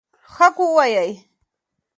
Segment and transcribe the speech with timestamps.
[0.33, 1.11] حق ووایئ.